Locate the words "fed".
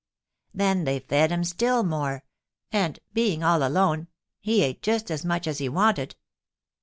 0.97-1.31